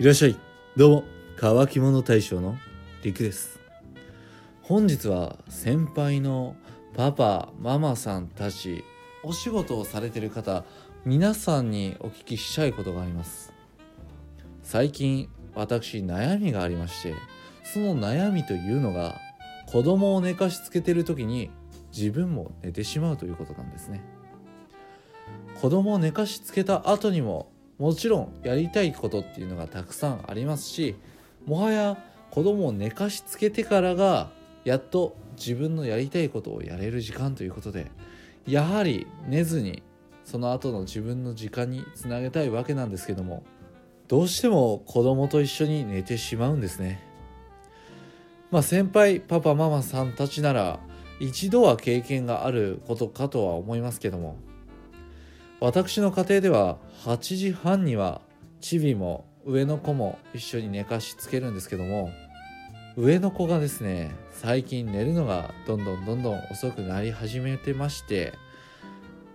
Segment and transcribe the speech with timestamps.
[0.00, 0.36] いらっしゃい。
[0.78, 1.04] どうも。
[1.36, 2.56] 乾き物大将の
[3.02, 3.60] りくです。
[4.62, 6.56] 本日は先輩の
[6.96, 8.82] パパママさんたち
[9.22, 10.64] お仕事をされてる方
[11.04, 13.52] 皆さんにお聞きしたいことがあります。
[14.62, 17.14] 最近私悩みがありまして
[17.62, 19.20] その悩みというのが
[19.66, 21.50] 子供を寝かしつけてる時に
[21.94, 24.02] 自分も寝てしまうということなんですね。
[25.60, 30.94] 子供を寝かしつけた後にももちろんやりたいことっていうのがたくさんありますし
[31.46, 31.96] もはや
[32.30, 34.30] 子供を寝かしつけてからが
[34.64, 37.90] やっと自分のやりたいことをやれる時間ということで
[38.46, 39.82] やはり寝ずに
[40.24, 43.42] その後の自分の時間につなげたいわけなんですけども
[44.08, 47.00] どうしても子供と一緒に寝てしまうんですね。
[48.50, 50.80] まあ先輩パパママさんたちなら
[51.20, 54.36] 一度は経験があることかとは思いますけども
[55.60, 58.22] 私の家庭では8時半には
[58.60, 62.10] チビも上の子も一緒に寝かしつけるんですけども
[62.96, 68.32] 上の子がですね最近寝るのがどんどんどんどん遅くなり始めてまして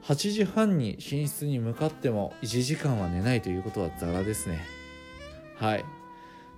[0.04, 4.64] 8時半に寝室に向かっても1時間は寝ないということはザラですね。
[5.58, 5.86] はい。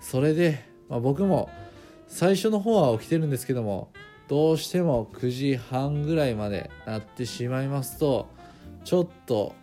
[0.02, 1.50] それで、まあ、僕も
[2.08, 3.92] 最初の方は起きてるんですけども
[4.28, 8.28] どうしても9時半ぐらいまでなってしまいますと
[8.88, 9.54] ちょっと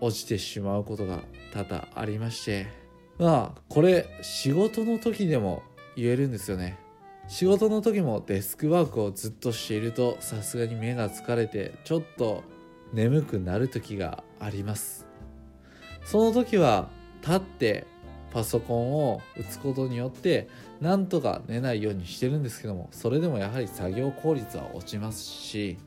[0.00, 1.20] 落ちてしまうことが
[1.52, 2.66] 多々ありまして
[3.16, 5.62] まあこれ仕事の時でも
[5.94, 6.76] 言えるんですよね。
[7.28, 12.42] 仕事の時もデスクワークをずっとしているとさすがに目が疲れてちょっと
[12.92, 15.06] 眠くなる時があります。
[16.04, 16.88] その時は
[17.22, 17.86] 立って
[18.32, 20.48] パソコンを打つことによって
[20.80, 25.78] なんとか寝ないようにしてるんですけどもそれでもやはり作業効率は落ちますし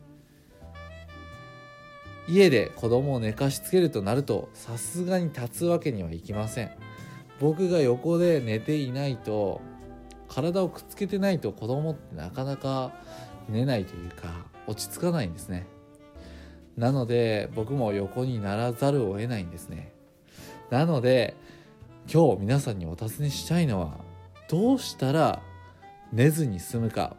[2.27, 6.71] 家で子供を寝かしつけるとなるとさすがに立つわけにはいきません。
[7.39, 9.61] 僕が横で寝ていないと
[10.29, 12.93] 体をくっつけてないと子供ってなかなか
[13.49, 15.67] 寝ないというか落ち着かないんですね。
[16.77, 19.91] なので僕も横にならざるを得ないんですね。
[20.69, 21.35] なので
[22.11, 23.97] 今日皆さんにお尋ねしたいのは
[24.49, 25.41] どうしたら
[26.11, 27.15] 寝ずに済むか。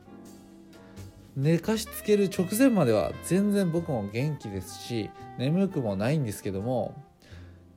[1.37, 6.95] 寝かしつける直前までは全然僕も元気ですし眠くもないんですけども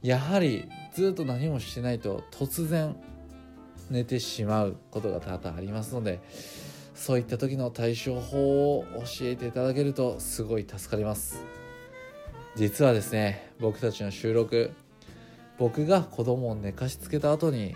[0.03, 2.95] やはりずっと何もしてないと突然
[3.89, 6.21] 寝てしまうことが多々ありますので
[6.93, 11.43] そういった時の対処法を教えていただけるとすごい助かります。
[12.55, 14.71] 実はですね僕たちの収録
[15.59, 17.75] 僕が子供を寝かしつけた後に、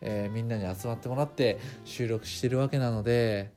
[0.00, 3.50] えー、みんなに集まってもらって収録してるわけなので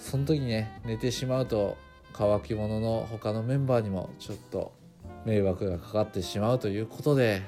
[0.00, 1.76] その時にね寝てしまうと
[2.12, 4.72] 乾き物の他のメンバーにもちょっと
[5.24, 7.42] 迷惑がかかってしまうということで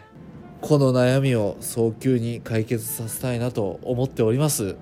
[0.60, 4.76] この悩みを早急に解決させたいなと思っております。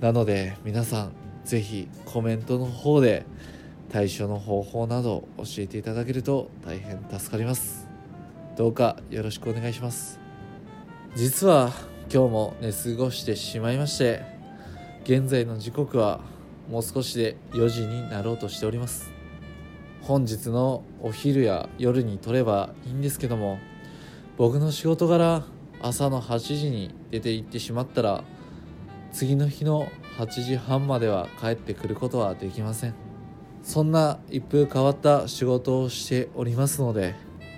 [0.00, 1.12] なので皆さん
[1.44, 3.24] 是非コメントの方で
[3.90, 7.86] 対処の方法など教えていただけると大変助かります。
[8.56, 10.18] どうかよろしくお願いします。
[11.14, 11.70] 実は
[12.12, 14.22] 今日も寝過ごしてしまいまして
[15.04, 16.20] 現在の時刻は
[16.68, 19.12] もう少しで4時になろうとしております。
[20.02, 23.58] 本日のお昼や夜に撮ればいいんですけども
[24.36, 25.44] 僕の仕事柄
[25.80, 28.22] 朝の8時に出て行ってしまったら
[29.12, 29.88] 次の日の
[30.18, 32.94] 8時半までは帰ってくることはできません。
[33.62, 37.14] そんな一風変わった仕事をしておりますので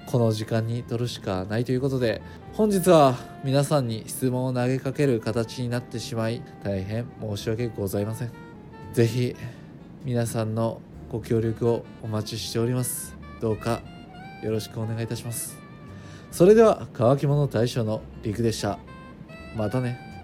[0.06, 8.45] この時間に撮るしかないということで本日は皆さんに質問を投げかける形になってしまい大変申し訳ございません。
[8.96, 9.36] ぜひ
[10.06, 10.80] 皆さんの
[11.12, 13.14] ご協力をお待ちしております。
[13.42, 13.82] どうか
[14.42, 15.58] よろしくお願いいたします。
[16.32, 18.78] それでは乾き物大将のりくでした。
[19.54, 20.16] またね。